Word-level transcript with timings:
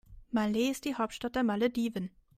Malé 0.33 0.69
ist 0.71 0.85
die 0.85 0.95
Hauptstadt 0.95 1.35
der 1.35 1.43
Malediven. 1.43 2.09